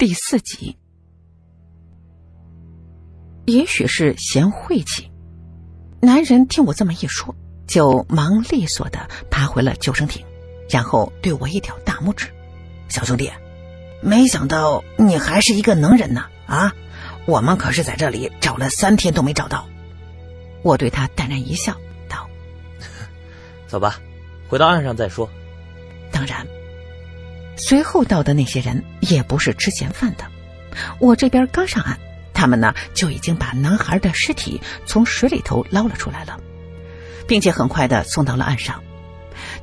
[0.00, 0.78] 第四集。
[3.44, 5.12] 也许是嫌晦气，
[6.00, 7.36] 男人听我这么一说，
[7.66, 10.24] 就忙利索的爬回了救生艇，
[10.70, 12.28] 然后对我一挑大拇指
[12.88, 13.30] ：“小兄弟，
[14.00, 16.24] 没想到你还是一个能人呢！
[16.46, 16.74] 啊，
[17.26, 19.68] 我们可是在这里找了三天都没找到。”
[20.64, 21.76] 我对他淡然一笑，
[22.08, 22.26] 道
[23.68, 24.00] ：“走吧，
[24.48, 25.28] 回到岸上再说。”
[26.10, 26.46] 当然。
[27.60, 30.24] 随后到的那些人也不是吃闲饭的，
[30.98, 31.98] 我这边刚上岸，
[32.32, 36.40] 他们呢就已经把男孩的尸体从水里头捞了出来了，
[37.28, 38.82] 并且很快的送到了岸上。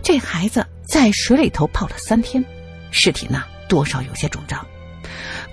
[0.04, 2.46] 这孩子在水里头泡了三天，
[2.92, 4.68] 尸体呢多少有些肿胀，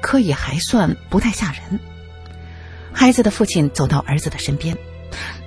[0.03, 1.81] 可也还算不太吓人。
[2.93, 4.77] 孩子的父亲走到儿子的身边，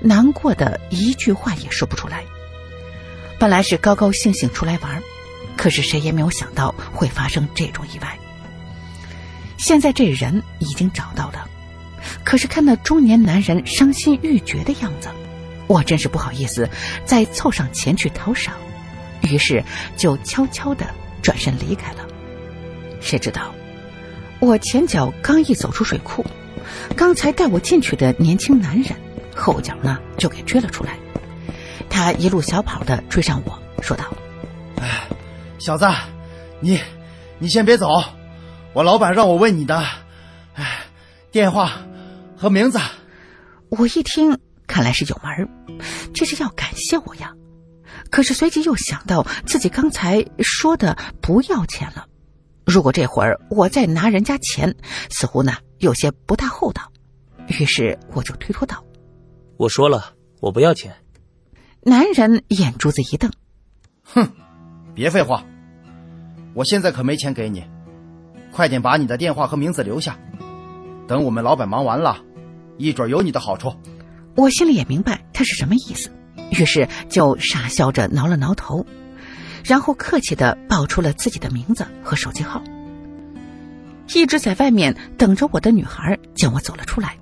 [0.02, 2.24] 难过的一句话也说不出来。
[3.38, 5.04] 本来是高高兴兴出来玩。
[5.58, 8.18] 可是谁也没有想到会发生这种意外。
[9.58, 11.50] 现在这人已经找到了，
[12.24, 15.10] 可是看那中年男人伤心欲绝的样子，
[15.66, 16.70] 我真是不好意思
[17.06, 18.54] 再凑上前去讨赏，
[19.22, 19.64] 于是
[19.98, 20.86] 就悄悄的
[21.24, 22.08] 转身离开了。
[23.02, 23.54] 谁知道，
[24.40, 26.24] 我前脚刚一走出水库，
[26.96, 28.96] 刚才带我进去的年轻男人
[29.36, 30.98] 后脚呢就给追了出来。
[31.90, 34.06] 他一路小跑的追上我说道。
[35.68, 35.86] 小子，
[36.62, 36.80] 你，
[37.40, 37.90] 你先别走，
[38.72, 39.84] 我老板让我问你的，
[40.54, 40.86] 哎，
[41.30, 41.74] 电话
[42.38, 42.80] 和名字。
[43.72, 45.50] 我一听，看来是有门
[46.14, 47.34] 这是要感谢我呀。
[48.10, 52.06] 可是随即又想到自己刚才说的不要钱了，
[52.66, 54.74] 如果这会儿我再拿人家钱，
[55.10, 56.90] 似乎呢有些不大厚道。
[57.48, 58.82] 于是我就推脱道
[59.60, 60.96] ：“我说了，我不要钱。”
[61.84, 63.30] 男人眼珠子一瞪
[64.04, 64.32] ：“哼，
[64.96, 65.44] 别废话。”
[66.58, 67.64] 我现在可没钱给你，
[68.52, 70.18] 快点把你的电话和名字留下，
[71.08, 72.18] 等我们老板忙完了，
[72.78, 73.76] 一准有你的好处。
[74.36, 76.10] 我心里也明白他是什么意思，
[76.50, 78.84] 于是就傻笑着挠了挠头，
[79.64, 82.64] 然后客气的报出了自己的名字和手机号。
[84.16, 87.18] 一直在外面等着我的女孩见我走了出来，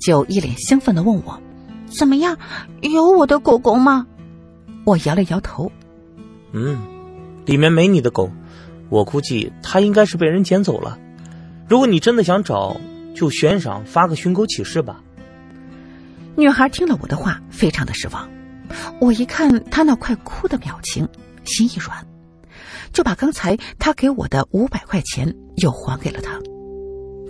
[0.00, 1.40] 就一脸兴奋的问我
[1.86, 2.36] ：“怎么样，
[2.80, 4.08] 有我的狗狗吗？”
[4.84, 5.70] 我摇了摇头
[6.50, 6.76] ：“嗯，
[7.46, 8.28] 里面没你的狗。”
[8.90, 10.98] 我估计他应该是被人捡走了。
[11.68, 12.80] 如果你真的想找，
[13.14, 15.02] 就悬赏发个寻狗启事吧。
[16.36, 18.28] 女孩听了我的话，非常的失望。
[19.00, 21.08] 我一看她那快哭的表情，
[21.44, 22.06] 心一软，
[22.92, 26.40] 就把刚才她给我的五百块钱又还给了她。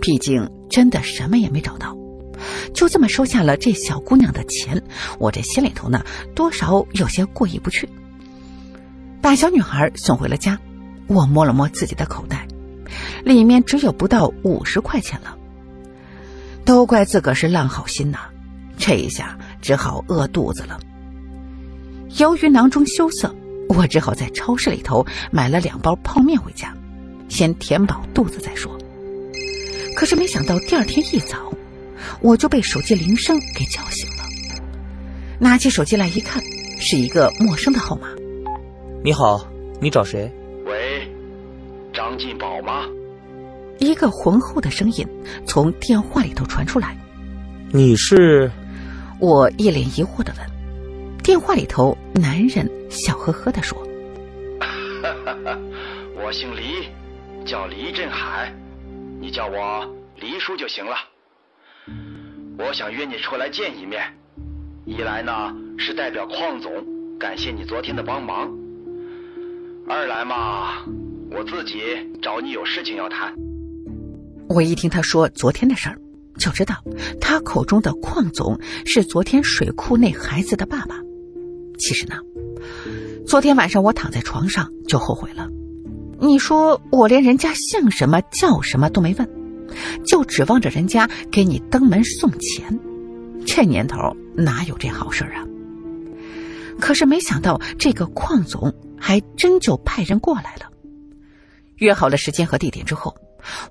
[0.01, 1.95] 毕竟真的什么也没找到，
[2.73, 4.81] 就这么收下了这小姑娘的钱，
[5.19, 7.87] 我这心里头呢，多少有些过意不去。
[9.21, 10.59] 把小女孩送回了家。
[11.11, 12.47] 我摸了摸自己的口袋，
[13.25, 15.37] 里面只有不到五十块钱了。
[16.63, 18.19] 都怪自个儿是烂好心呐，
[18.77, 20.79] 这一下只好饿肚子了。
[22.17, 23.35] 由于囊中羞涩，
[23.67, 26.73] 我只好在超市里头买了两包泡面回家，
[27.27, 28.71] 先填饱肚子再说。
[29.97, 31.51] 可是没想到第二天一早，
[32.21, 34.23] 我就被手机铃声给叫醒了。
[35.39, 36.41] 拿起手机来一看，
[36.79, 38.07] 是一个陌生的号码。
[39.03, 39.45] 你好，
[39.81, 40.31] 你找谁？
[42.21, 42.85] 张进宝吗？
[43.79, 45.07] 一个浑厚的声音
[45.47, 46.95] 从电话里头传出来。
[47.71, 48.51] 你是？
[49.19, 50.47] 我一脸疑惑的问。
[51.23, 53.75] 电话里头男人笑呵呵的说
[56.15, 56.87] ：“我姓黎，
[57.43, 58.53] 叫黎振海，
[59.19, 60.95] 你叫我黎叔就行了。
[62.59, 64.01] 我想约你出来见一面，
[64.85, 66.71] 一来呢是代表邝总
[67.19, 68.51] 感谢你昨天的帮忙，
[69.87, 70.83] 二来嘛。”
[71.33, 71.79] 我自己
[72.21, 73.33] 找你有事情要谈。
[74.49, 75.97] 我一听他说昨天的事儿，
[76.37, 76.75] 就知道
[77.21, 80.97] 他口中的邝总是昨天水库那孩子的爸爸。
[81.77, 82.15] 其实呢，
[83.25, 85.47] 昨天晚上我躺在床上就后悔了。
[86.19, 89.29] 你说我连人家姓什么叫什么都没问，
[90.05, 92.77] 就指望着人家给你登门送钱，
[93.45, 93.97] 这年头
[94.35, 95.47] 哪有这好事啊？
[96.77, 100.70] 可是没想到这个邝总还真就派人过来了。
[101.81, 103.13] 约好了时间和地点之后，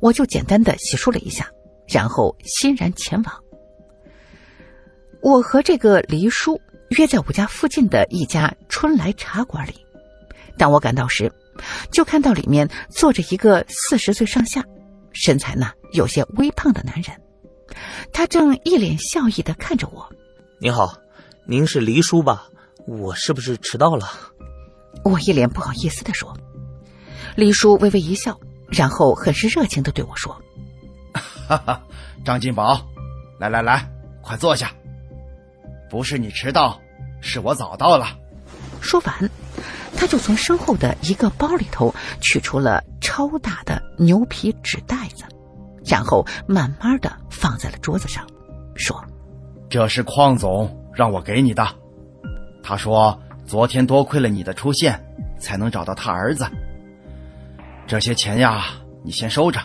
[0.01, 1.49] 我就简单的洗漱了一下，
[1.87, 3.35] 然后欣然前往。
[5.23, 6.61] 我和这个黎叔
[6.99, 9.75] 约在我家附近的一家春来茶馆里。
[10.59, 11.33] 当我赶到时，
[11.93, 14.65] 就看到里面坐着一个四十岁上下、
[15.13, 17.17] 身材呢有些微胖的男人，
[18.13, 20.05] 他正一脸笑意的看着我。
[20.61, 20.99] 您好，
[21.47, 22.49] 您是黎叔吧？
[22.89, 24.09] 我是不是迟到了？
[25.05, 26.37] 我一脸不好意思的说。
[27.37, 28.39] 李叔微微一笑，
[28.69, 30.41] 然后很是热情的对我说
[31.49, 31.83] ：“哈哈，
[32.25, 32.81] 张金宝，
[33.39, 33.89] 来来来，
[34.21, 34.73] 快坐下。
[35.89, 36.81] 不是你迟到，
[37.21, 38.07] 是我早到了。
[38.81, 39.31] 说完，
[39.97, 45.25] 他就从身后的一个包里头取出了超大的牛皮纸袋子，
[45.85, 48.27] 然后慢慢的放在了桌子上，
[48.75, 49.05] 说
[49.69, 51.67] ：“这是邝总让我给你的。
[52.63, 55.05] 他说昨天多亏了你的出现，
[55.39, 56.47] 才能找到他儿子。
[57.91, 58.67] 这些钱呀，
[59.05, 59.59] 你先收着，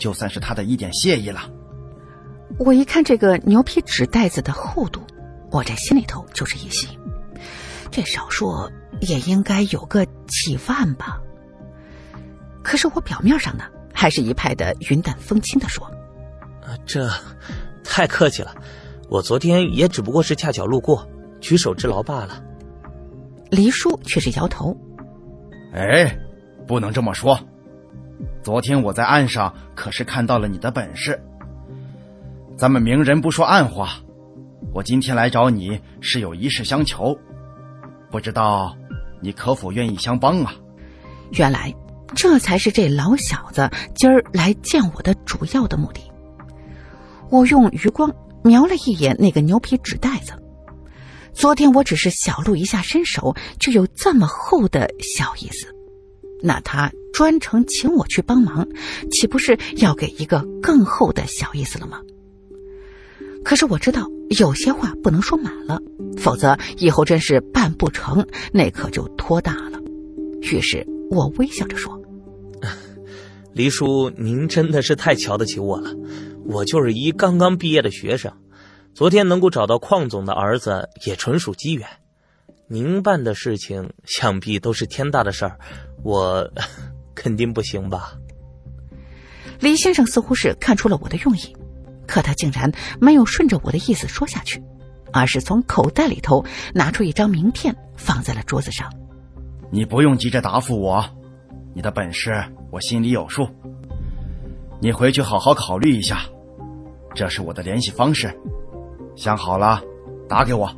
[0.00, 1.48] 就算是他的一点谢意了。”
[2.58, 5.00] 我一看这个牛皮纸袋子的厚度。
[5.52, 6.98] 我这心里头就是一喜，
[7.88, 8.68] 这少说
[9.00, 11.20] 也应该有个几万吧。
[12.64, 13.62] 可是我表面上呢，
[13.94, 15.86] 还是一派的云淡风轻的说
[16.66, 17.08] ：“啊，这
[17.84, 18.56] 太客气了，
[19.08, 21.08] 我昨天也只不过是恰巧路过，
[21.40, 22.42] 举手之劳罢了。”
[23.50, 24.76] 黎叔却是摇头
[25.72, 26.18] ：“哎，
[26.66, 27.38] 不能这么说。
[28.42, 31.20] 昨天我在岸上可是看到了你的本事。
[32.56, 33.94] 咱们明人不说暗话。”
[34.72, 37.16] 我今天来找你是有一事相求，
[38.10, 38.76] 不知道
[39.20, 40.54] 你可否愿意相帮啊？
[41.30, 41.72] 原来
[42.14, 46.00] 这才是这老小子今儿来见我的主要的目的。
[47.30, 50.32] 我用余光瞄了一眼那个牛皮纸袋子，
[51.34, 55.74] 昨天我只是小露一下身手，就有这么厚的小意思，
[56.42, 58.68] 那他专程请我去帮忙，
[59.10, 62.00] 岂不是要给一个更厚的小意思了吗？
[63.44, 65.80] 可是我知道有些话不能说满了，
[66.18, 69.80] 否则以后真是办不成，那可就托大了。
[70.42, 72.00] 于是我微笑着说
[73.54, 75.94] ：“黎叔，您真的是太瞧得起我了。
[76.44, 78.32] 我就是一刚刚毕业的学生，
[78.94, 81.86] 昨天能够找到邝总的儿子，也纯属机缘。
[82.68, 85.58] 您办的事情想必都是天大的事儿，
[86.06, 86.48] 我
[87.14, 88.14] 肯定不行吧？”
[89.60, 91.56] 李先生似乎是看出了我的用意。
[92.06, 92.70] 可他竟然
[93.00, 94.62] 没有顺着我的意思说下去，
[95.12, 98.88] 而是从口袋里头拿出一张名片，放在了桌子上。
[99.70, 101.04] 你不用急着答复我，
[101.74, 103.48] 你的本事我心里有数。
[104.78, 106.20] 你回去好好考虑一下，
[107.12, 108.32] 这是我的联系方式，
[109.16, 109.82] 想好了
[110.28, 110.72] 打给我。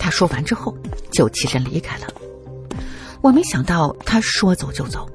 [0.00, 0.76] 他说完之后
[1.12, 2.06] 就起身离开了。
[3.20, 5.08] 我没想到他说走就走，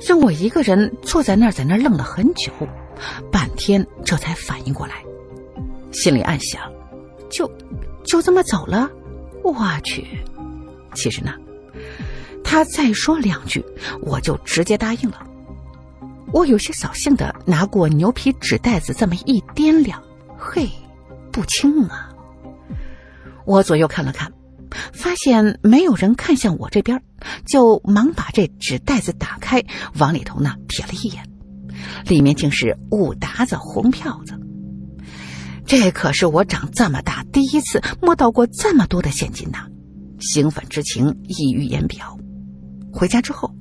[0.00, 2.52] 让我一个人坐在那儿，在那儿愣了很久。
[3.30, 5.04] 半天，这才反应过来，
[5.92, 6.62] 心里暗想：
[7.28, 7.50] 就
[8.04, 8.90] 就这么走了？
[9.44, 9.54] 我
[9.84, 10.06] 去！
[10.94, 11.34] 其实呢，
[12.42, 13.64] 他再说两句，
[14.00, 15.26] 我就直接答应了。
[16.32, 20.02] 我有些扫兴的拿过牛皮纸袋子，这么一掂量，
[20.38, 20.68] 嘿，
[21.30, 22.10] 不轻啊！
[23.44, 24.32] 我左右看了看，
[24.92, 27.00] 发现没有人看向我这边，
[27.46, 29.64] 就忙把这纸袋子打开，
[29.98, 31.24] 往里头呢瞥了一眼。
[32.06, 34.34] 里面竟是五沓子红票子，
[35.66, 39.66] 这可是我长这么大第一次摸到过这么多的现金呐！
[40.18, 42.18] 兴奋之情溢于言表。
[42.92, 43.54] 回家之后，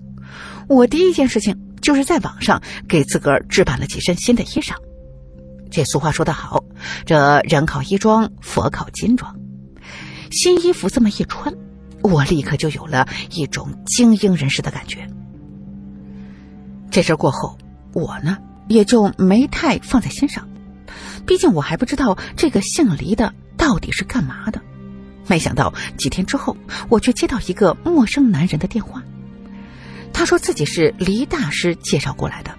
[0.70, 4.74] 我第一件事情就是在网上给自个儿置办了几身新的衣裳。
[5.70, 6.64] 这俗话说得好，
[7.06, 9.36] 这人靠衣装，佛靠金装。
[10.32, 11.54] 新衣服这么一穿，
[12.06, 15.08] 我立刻就有了一种精英人士的感觉。
[16.90, 17.58] 这事过后。
[17.94, 18.38] 我呢，
[18.68, 20.46] 也就没太放在心上，
[21.26, 24.62] 毕竟我还不知道这个姓黎的到底是干嘛的。
[25.28, 26.58] 没想到几天之后，
[26.90, 29.02] 我却接到一个陌生男人的电话，
[30.12, 32.52] 他说自己是黎大师介绍过来的，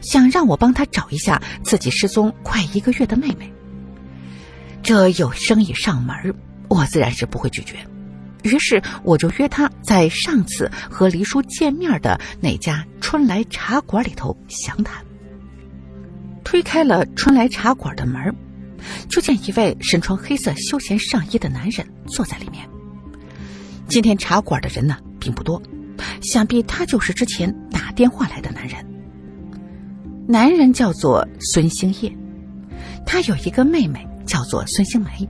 [0.00, 3.52] 想让我帮他找一下自己失踪快一个月的妹妹。
[4.84, 6.32] 这有生意上门，
[6.68, 7.74] 我自然是不会拒绝。
[8.42, 15.04] 于是我就约他在上次和黎叔见面的那家春来茶馆里头详谈。
[16.42, 18.34] 推开了春来茶馆的门，
[19.08, 22.68] 就见一位身穿黑色休闲上衣的男人坐在里面。
[23.88, 25.62] 今天茶馆的人呢并不多，
[26.22, 28.84] 想必他就是之前打电话来的男人。
[30.26, 32.16] 男人叫做孙兴业，
[33.04, 35.28] 他有一个妹妹叫做孙兴梅，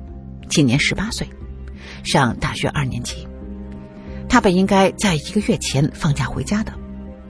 [0.48, 1.28] 今年十八岁。
[2.02, 3.26] 上大学二年级，
[4.28, 6.72] 他本应该在一个月前放假回家的，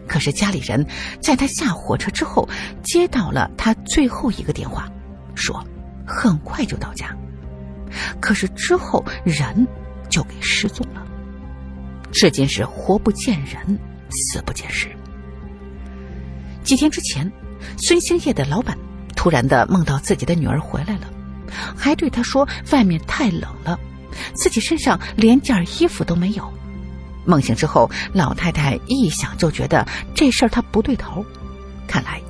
[0.06, 0.86] 可是家里人
[1.20, 2.48] 在他下火车之后
[2.82, 4.88] 接到了他最后一个电话，
[5.34, 5.64] 说
[6.06, 7.16] 很快就到家，
[8.20, 9.66] 可是之后人
[10.08, 11.06] 就给失踪了，
[12.12, 13.78] 至今是活不见人，
[14.10, 14.88] 死不见尸。
[16.62, 17.30] 几天之前，
[17.78, 18.76] 孙兴业的老板
[19.16, 21.08] 突然的梦到自己的女儿回来了，
[21.76, 23.78] 还对他说外面太冷了。
[24.34, 26.52] 自己身上连件衣服都没有。
[27.24, 31.24] 梦醒之后，老太太一想就觉得这事儿她不对头。
[31.86, 32.20] 看来，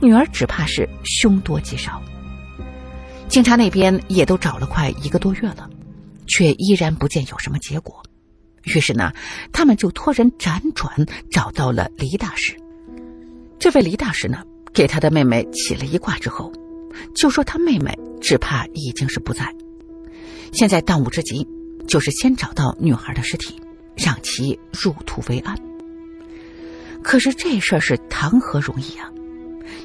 [0.00, 2.00] 女儿只怕是凶多吉少。
[3.28, 5.68] 警察那边也都找了快一个多月了，
[6.26, 8.02] 却依然不见有什么结果。
[8.64, 9.12] 于是呢，
[9.52, 10.90] 他们就托人辗转
[11.30, 12.56] 找到了黎大师。
[13.58, 14.42] 这位黎大师呢，
[14.72, 16.52] 给他的妹妹起了一卦之后，
[17.14, 19.44] 就说他妹妹只怕已经是不在。
[20.52, 21.46] 现在当务之急
[21.86, 23.54] 就是先找到女孩的尸体，
[23.96, 25.56] 让其入土为安。
[27.02, 29.10] 可是这事儿是谈何容易啊！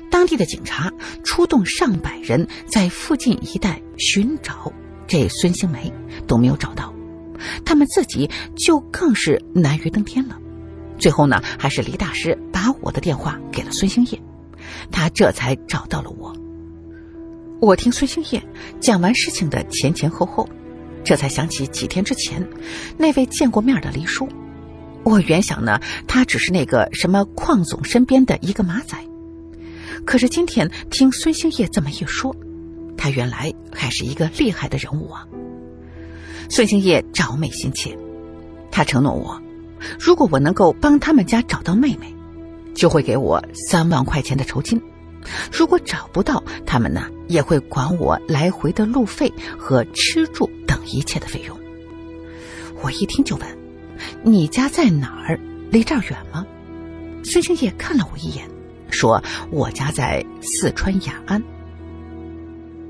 [0.09, 0.91] 当地的警察
[1.23, 4.71] 出动上百人在附近一带寻找
[5.07, 5.91] 这孙兴梅，
[6.27, 6.93] 都没有找到。
[7.65, 10.37] 他们自己就更是难于登天了。
[10.97, 14.21] 最后呢，还是黎大师把我的电话给了孙兴业，
[14.91, 16.35] 他这才找到了我。
[17.63, 18.43] 我听孙兴业
[18.81, 20.45] 讲完事情的前前后后，
[21.01, 22.45] 这才想起几天之前
[22.97, 24.27] 那位见过面的黎叔。
[25.05, 28.97] 我原想呢，他只是那个什么邝总身边的一个马仔，
[30.03, 32.35] 可是今天听孙兴业这么一说，
[32.97, 35.25] 他原来还是一个厉害的人物啊。
[36.49, 37.97] 孙兴业找妹心切，
[38.71, 39.41] 他承诺我，
[39.97, 42.13] 如果我能够帮他们家找到妹妹，
[42.75, 44.77] 就会给我三万块钱的酬金；
[45.51, 51.59] 如果找不到，他们呢也会管我来回的路费和吃住等一切的费用。
[52.81, 53.47] 我一听就问
[54.23, 55.39] ：“你家在哪儿？
[55.71, 56.45] 离这儿远吗？”
[57.23, 58.47] 孙兴业看了我一眼，
[58.89, 61.41] 说：“我家在四川雅安。”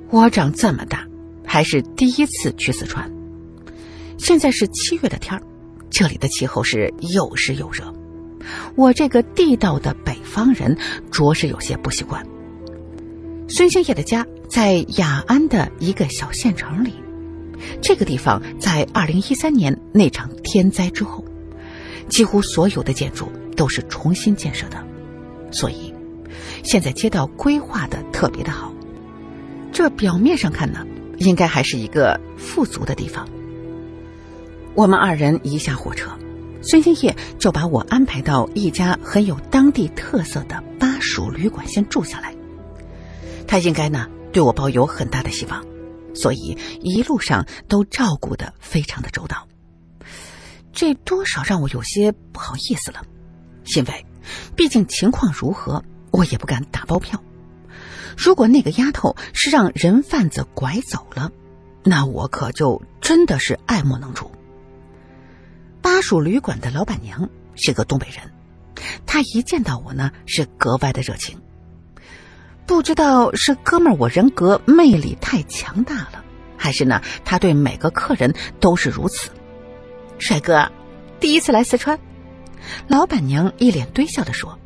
[0.09, 1.07] 我长这么大，
[1.45, 3.11] 还是第一次去四川。
[4.17, 5.41] 现在是七月的天儿，
[5.89, 7.93] 这里的气候是又湿又热，
[8.75, 10.77] 我这个地道的北方人
[11.11, 12.25] 着实有些不习惯。
[13.47, 16.93] 孙兴业的家在雅安的一个小县城里，
[17.81, 21.23] 这个地方在二零一三年那场天灾之后，
[22.07, 24.83] 几乎所有的建筑都是重新建设的，
[25.51, 25.93] 所以
[26.63, 28.73] 现在街道规划的特别的好。
[29.71, 30.85] 这表面上看呢，
[31.17, 33.27] 应该还是一个富足的地方。
[34.75, 36.09] 我们二人一下火车，
[36.63, 42.33] 孙兴业就把我安排到一家很有当地特色的巴蜀旅馆先住下来。
[43.45, 45.63] 他应该呢对我抱有很大的希望，
[46.15, 49.45] 所以一路上都照顾的非常的周到。
[50.71, 53.03] 这多少让我有些不好意思了，
[53.75, 54.05] 因为
[54.55, 57.21] 毕竟情况如何，我也不敢打包票。
[58.17, 61.29] 如果那个丫头是让人贩子拐走了，
[61.83, 64.31] 那我可就真的是爱莫能助。
[65.83, 68.31] 巴蜀旅馆的老板娘是个东北人，
[69.05, 71.37] 她一见到我呢是格外的热情。
[72.65, 76.23] 不知道是哥们儿我人格魅力太强大了，
[76.57, 79.29] 还是呢他对每个客人都是如此。
[80.17, 80.71] 帅哥，
[81.19, 81.99] 第一次来四川？
[82.87, 84.57] 老板娘一脸堆笑的说。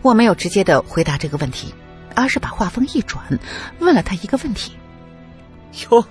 [0.00, 1.74] 我没有直接的回答这个问题，
[2.14, 3.40] 而是把话锋一转，
[3.80, 4.72] 问了他一个问题。
[5.90, 6.06] 哟，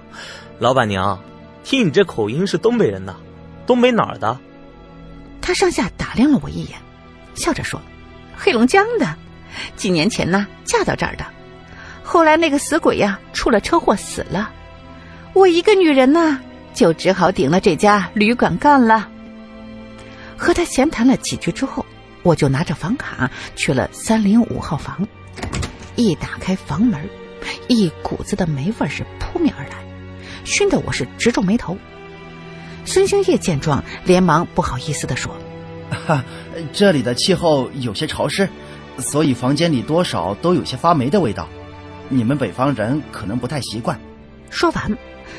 [0.59, 1.23] 老板娘，
[1.63, 3.15] 听你这口音是东北人呐？
[3.69, 4.35] 东北哪儿的？
[5.39, 6.79] 他上下打量了我一眼，
[7.35, 7.79] 笑着说
[8.35, 9.15] ：“黑龙江的，
[9.75, 11.25] 几年前呢嫁到这儿的，
[12.03, 14.51] 后来那个死鬼呀出了车祸死了，
[15.33, 16.41] 我一个女人呢
[16.73, 19.07] 就只好顶了这家旅馆干了。”
[20.35, 21.85] 和他闲谈了几句之后，
[22.23, 25.07] 我就拿着房卡去了三零五号房。
[25.95, 27.07] 一打开房门，
[27.67, 29.75] 一股子的霉味是扑面而来，
[30.43, 31.77] 熏得我是直皱眉头。
[32.89, 35.31] 孙兴业见状，连忙不好意思地说
[36.07, 36.25] ：“哈，
[36.73, 38.49] 这里的气候有些潮湿，
[38.97, 41.47] 所以房间里多少都有些发霉的味道。
[42.07, 43.99] 你们北方人可能不太习惯。”
[44.49, 44.97] 说完，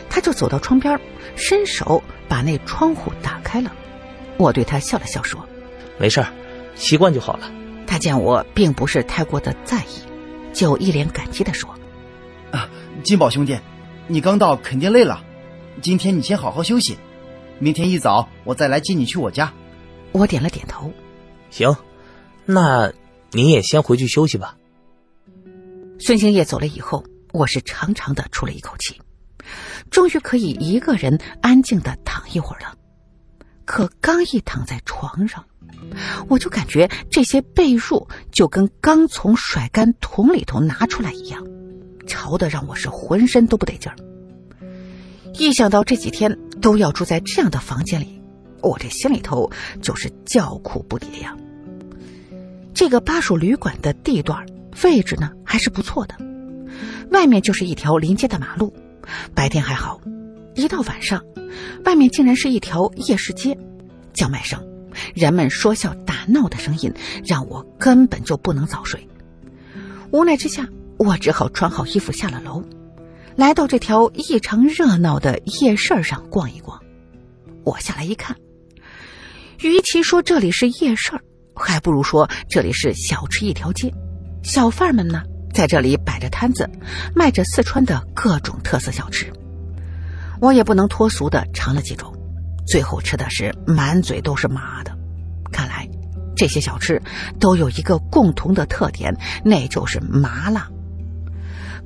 [0.08, 1.00] 他就走到窗边，
[1.34, 3.72] 伸手把那窗户打开了。
[4.36, 5.44] 我对他笑了笑说
[5.98, 6.28] ：“没事儿，
[6.76, 7.50] 习惯就好了。”
[7.84, 10.06] 他见我并不是太过的在意，
[10.52, 11.68] 就一脸感激的说
[12.52, 12.70] ：“啊，
[13.02, 13.58] 金宝兄弟，
[14.06, 15.24] 你刚到肯定累了，
[15.82, 16.96] 今天你先好好休息。”
[17.62, 19.52] 明天一早我再来接你去我家。
[20.12, 20.90] 我点了点头。
[21.50, 21.76] 行，
[22.46, 22.90] 那
[23.32, 24.56] 你也先回去休息吧。
[25.98, 28.98] 孙兴业走了以后，我是长长的出了一口气，
[29.90, 32.74] 终于可以一个人安静的躺一会儿了。
[33.66, 35.44] 可刚一躺在床上，
[36.28, 41.46] 我就感觉这些被褥就跟刚从甩干桶里头拿出来一样，
[42.06, 43.96] 潮的让我是浑身都不得劲儿。
[45.34, 48.20] 一想到这几天都要住在这样的房间里，
[48.62, 49.50] 我这心里头
[49.80, 51.36] 就是叫苦不迭呀。
[52.74, 54.46] 这个巴蜀旅馆的地段
[54.84, 56.14] 位置呢还是不错的，
[57.10, 58.74] 外面就是一条临街的马路，
[59.34, 60.00] 白天还好，
[60.54, 61.24] 一到晚上，
[61.84, 63.58] 外面竟然是一条夜市街，
[64.12, 64.62] 叫卖声、
[65.14, 66.92] 人们说笑打闹的声音
[67.24, 69.06] 让我根本就不能早睡。
[70.10, 72.64] 无奈之下，我只好穿好衣服下了楼，
[73.36, 76.80] 来到这条异常热闹的夜市上逛一逛。
[77.64, 78.36] 我下来一看，
[79.60, 81.12] 与其说这里是夜市
[81.54, 83.92] 还不如说这里是小吃一条街。
[84.42, 85.22] 小贩们呢，
[85.52, 86.68] 在这里摆着摊子，
[87.14, 89.32] 卖着四川的各种特色小吃。
[90.40, 92.14] 我也不能脱俗的尝了几种，
[92.66, 94.96] 最后吃的是满嘴都是麻的。
[95.52, 95.88] 看来
[96.34, 97.02] 这些小吃
[97.38, 100.70] 都有一个共同的特点，那就是麻辣。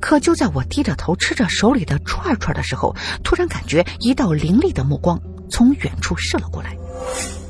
[0.04, 5.18] 可就在我低着头吃着手里的串串的时候，突然感觉一道凌厉的目光
[5.48, 6.76] 从远处射了过来，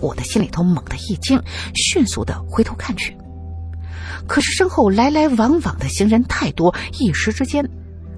[0.01, 1.43] 我的心里头猛地一惊，
[1.75, 3.19] 迅速的回头看去。
[4.29, 7.69] 可是身后来来往往的行人太多，一时之间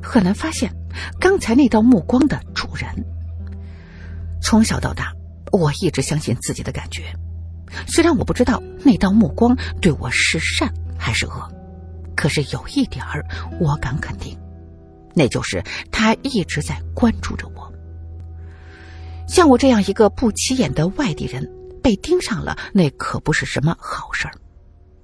[0.02, 0.71] 很难发现
[1.19, 3.07] 刚才那道目光的主人。
[4.43, 5.14] 从小到大，
[5.50, 7.05] 我一直相信自己的感觉，
[7.88, 11.50] 虽然我不知道那道目光对我是善还是恶，
[12.26, 13.25] 可是有一点儿
[13.61, 14.37] 我敢肯定，
[15.14, 17.73] 那就是他一直在关注着我。
[19.28, 21.49] 像我这样一个不起眼的外地人
[21.80, 24.35] 被盯上了，那可不是什么好事儿。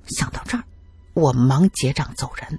[0.09, 0.64] 想到这儿。
[1.14, 2.59] 我忙结账走人。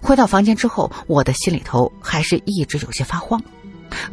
[0.00, 3.42] 回到房间之后，我的心里头还是一直有些发慌。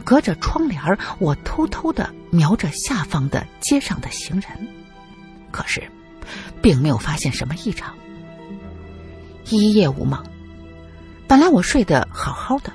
[0.03, 0.81] 隔着窗帘
[1.19, 4.67] 我偷偷的瞄着下方的街上的行人，
[5.51, 5.83] 可是，
[6.59, 7.95] 并没有发现什么异常。
[9.51, 10.23] 第一夜无梦，
[11.27, 12.71] 本来我睡得好好的，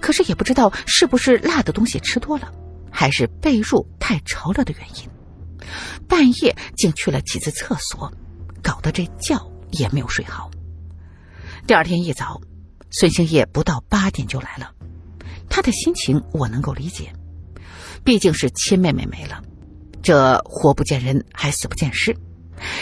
[0.00, 2.52] 可是也不知道是不是辣的东西吃多了，
[2.90, 5.08] 还是被褥太潮了的原因，
[6.08, 8.12] 半夜竟去了几次厕所，
[8.60, 9.40] 搞得这觉。
[9.70, 10.50] 也没有睡好。
[11.68, 12.40] 第二天一早，
[12.90, 14.72] 孙兴业不到八点就来了。
[15.48, 17.12] 他的心情我能够理解，
[18.02, 19.40] 毕竟是亲妹妹没了，
[20.02, 22.12] 这活不见人还死不见尸，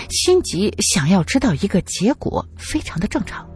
[0.09, 3.49] 心急想要知道一个结果，非常的正常。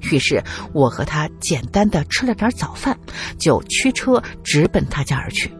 [0.00, 0.42] 于是
[0.72, 2.96] 我和他简单的吃了点早饭，
[3.38, 5.50] 就驱车直奔他家而去。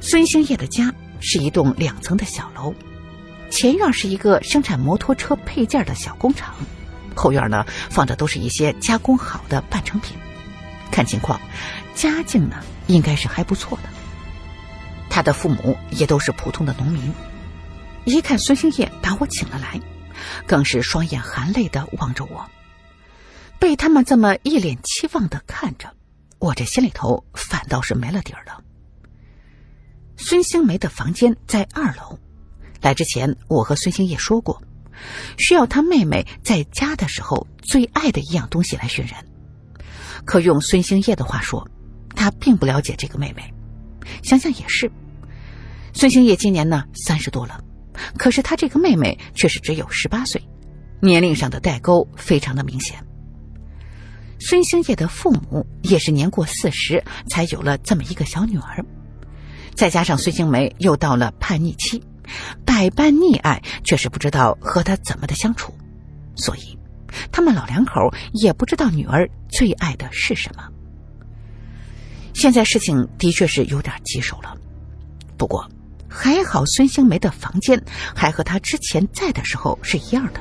[0.00, 2.74] 孙兴业的家是一栋两层的小楼。
[3.50, 6.54] 前院是一个生产摩托车配件的小工厂，
[7.14, 10.16] 后院呢放的都是一些加工好的半成品。
[10.90, 11.38] 看情况，
[11.94, 13.88] 家境呢应该是还不错的。
[15.10, 17.12] 他的父母也都是普通的农民。
[18.10, 19.80] 一看孙兴业把我请了来，
[20.44, 22.44] 更是双眼含泪的望着我。
[23.60, 25.94] 被他们这么一脸期望的看着，
[26.40, 28.62] 我这心里头反倒是没了底儿了。
[30.16, 32.18] 孙兴梅的房间在二楼。
[32.82, 34.60] 来之前，我和孙兴业说过，
[35.38, 39.14] 需要他妹妹在家的时候最爱的一样东西来寻人。
[40.24, 41.68] 可用孙兴业的话说，
[42.16, 43.54] 他并不了解这个妹妹。
[44.22, 44.90] 想想也是，
[45.92, 47.62] 孙兴业今年呢三十多了，
[48.16, 50.42] 可是他这个妹妹却是只有十八岁，
[51.00, 52.98] 年龄上的代沟非常的明显。
[54.38, 58.84] 孙兴业的父母也是年过四十才有了这么一个小女儿，
[59.74, 62.02] 再加上孙兴梅又到了叛逆期。
[62.64, 65.74] 百般溺爱，却是不知道和他怎么的相处，
[66.36, 66.78] 所以
[67.32, 70.62] 他们老两口也不知道女儿最爱的是什么。
[72.32, 74.56] 现在事情的确是有点棘手了，
[75.36, 75.68] 不过
[76.10, 77.82] 还好孙兴梅的房间
[78.14, 80.40] 还和他之前在的时候是一样的。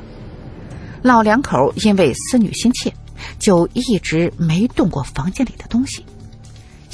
[1.03, 2.91] 老两口因为思女心切，
[3.37, 6.03] 就一直没动过房间里的东西，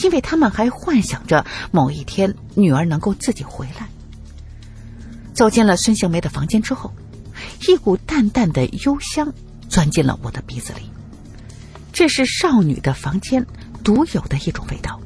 [0.04, 3.88] 因为他们还幻想着某一天女儿能够自己回来。
[5.34, 6.94] 走进了孙兴梅的房间之后，
[7.68, 9.34] 一股淡淡的幽香
[9.70, 10.92] 钻进了我的鼻子里。
[11.92, 13.46] 这是少女的房间
[13.84, 15.00] 独有的一种味道。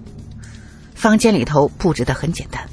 [0.95, 2.67] 房间里头布置的很简单，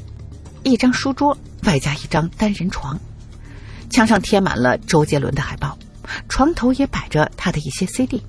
[0.71, 2.99] 一张书桌外加一张单人床，
[3.89, 5.79] 墙上贴满了周杰伦的海报，
[6.29, 8.21] 床头也摆着他的一些 CD。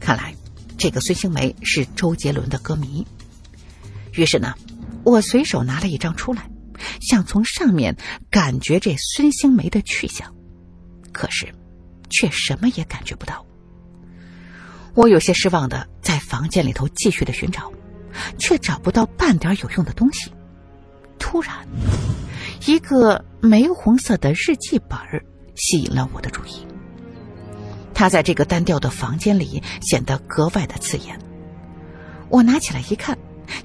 [0.00, 0.34] 看来
[0.76, 3.06] 这个孙兴梅是周杰伦的歌迷。
[4.14, 4.52] 于是呢，
[5.04, 6.50] 我随手拿了一张出来。
[7.00, 7.96] 想从上面
[8.30, 10.34] 感觉这孙兴梅的去向，
[11.12, 11.54] 可是，
[12.10, 13.46] 却什么也感觉不到。
[14.92, 17.72] 我有些失望的在房间里头继续的寻找，
[18.38, 20.32] 却找不到半点有用的东西。
[21.26, 21.66] 突然，
[22.66, 24.98] 一个玫红色的日记本
[25.54, 26.66] 吸引了我的注意。
[27.94, 31.18] 它在这个单调的房间里显得格外的刺眼。
[32.28, 33.16] 我拿起来一看，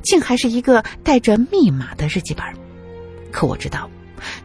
[0.02, 2.46] 竟还是一个带着密码的日记本。
[3.30, 3.90] 可我知道，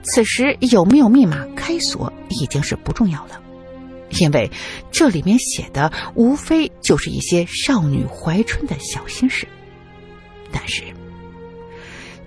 [0.03, 3.41] 此时有没有密码开锁已经是不重要了，
[4.19, 4.51] 因为
[4.91, 9.47] 这里面写的无非就是一些少女怀春的小心事。
[10.51, 10.83] 但是，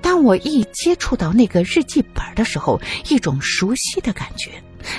[0.01, 2.79] 当我一接触到那个日记本的时候，
[3.09, 4.51] 一种熟悉的感觉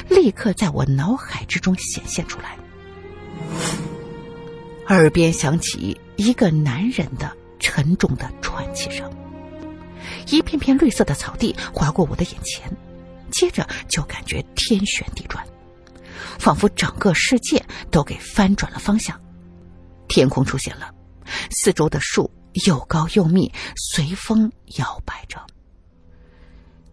[0.09, 2.57] 立刻在我脑海之中显现出来，
[4.89, 9.11] 耳边响起一个男人的沉重的喘气声。
[10.31, 12.71] 一片片绿色的草地划过我的眼前，
[13.31, 15.43] 接着就感觉天旋地转，
[16.39, 19.19] 仿佛整个世界都给翻转了方向。
[20.07, 20.91] 天空出现了，
[21.51, 22.31] 四周的树
[22.67, 25.39] 又高又密，随风摇摆着。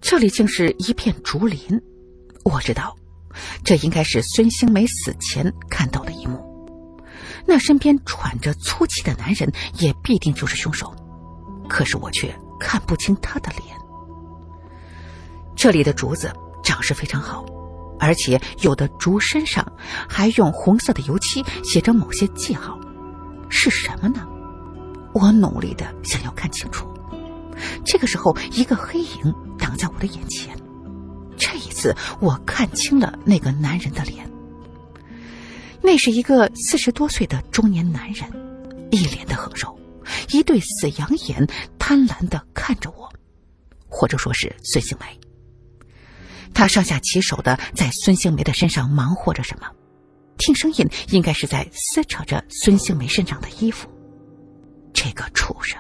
[0.01, 1.81] 这里竟是一片竹林，
[2.43, 2.95] 我知道，
[3.63, 6.43] 这应该是孙兴梅死前看到的一幕。
[7.47, 10.93] 那身边喘着粗气的男人，也必定就是凶手。
[11.67, 13.75] 可是我却看不清他的脸。
[15.55, 16.31] 这里的竹子
[16.63, 17.45] 长势非常好，
[17.99, 19.65] 而且有的竹身上
[20.07, 22.77] 还用红色的油漆写着某些记号，
[23.49, 24.27] 是什么呢？
[25.15, 26.85] 我努力的想要看清楚。
[27.85, 30.53] 这个时候，一个黑影挡在我的眼前。
[31.37, 34.29] 这一次，我看清了那个男人的脸。
[35.81, 38.29] 那是一个四十多岁的中年男人，
[38.91, 39.79] 一脸的横肉。
[40.31, 41.47] 一对死羊眼
[41.79, 43.09] 贪婪的看着我，
[43.87, 45.19] 或者说是孙兴梅。
[46.53, 49.67] 他上下其手的在孙兴梅的身上忙活着什么，
[50.37, 53.89] 听声音应该是在撕扯着孙兴梅身上的衣服。
[55.05, 55.79] 这个畜生！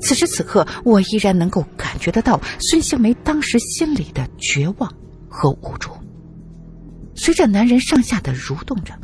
[0.00, 4.94] 此时此刻，我依然能够感觉得到孙兴梅当时心里的绝望
[5.28, 5.90] 和无助。
[7.16, 8.94] 随着男人上下的蠕动着，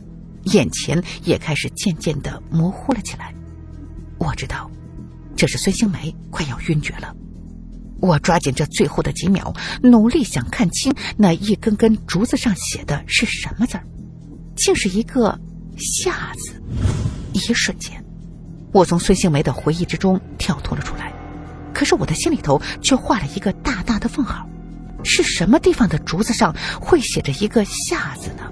[0.45, 3.35] 眼前也开始渐渐的模糊了起来。
[4.19, 4.71] 我知道，
[5.35, 7.13] 这是孙兴梅快要晕厥了。
[8.01, 13.85] 我抓紧这最后的几秒，努力想看清那一根根竹子上写的是什么字儿，
[14.55, 15.41] 竟是一个
[15.77, 16.63] “下”字。
[17.33, 18.04] 一瞬间，
[18.75, 21.13] 我从孙兴梅的回忆之中跳脱了出来。
[21.73, 24.45] 可是我的心里头却画了一个大大的问号：
[25.05, 28.51] 是什么地方的竹子上会写着一个“下”字呢？